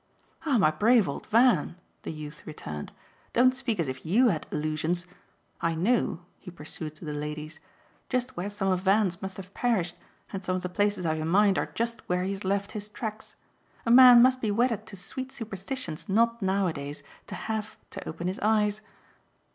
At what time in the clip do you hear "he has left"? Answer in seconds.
12.23-12.71